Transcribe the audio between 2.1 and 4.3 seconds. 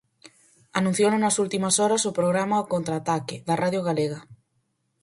programa 'Ao contraataque' da Radio Galega.